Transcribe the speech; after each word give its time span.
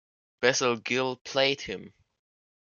Basil 0.39 0.77
Gill 0.77 1.17
played 1.17 1.61
him. 1.61 1.93